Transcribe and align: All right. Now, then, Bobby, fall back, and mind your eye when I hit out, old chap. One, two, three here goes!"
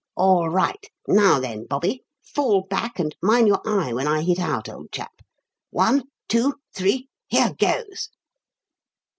All 0.17 0.49
right. 0.49 0.83
Now, 1.07 1.39
then, 1.39 1.65
Bobby, 1.67 2.01
fall 2.25 2.63
back, 2.67 2.97
and 2.97 3.15
mind 3.21 3.47
your 3.47 3.61
eye 3.67 3.93
when 3.93 4.07
I 4.07 4.23
hit 4.23 4.39
out, 4.39 4.67
old 4.67 4.91
chap. 4.91 5.11
One, 5.69 6.05
two, 6.27 6.55
three 6.73 7.09
here 7.27 7.53
goes!" 7.59 8.09